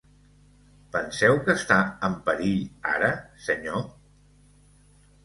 [0.93, 2.63] Penseu que està en perill
[2.95, 3.11] ara,
[3.49, 3.85] senyor?